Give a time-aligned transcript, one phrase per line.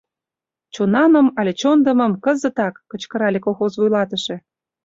[0.73, 4.35] Чонаным але чондымым— кызытак!— кычкырале колхоз вуйлатыше.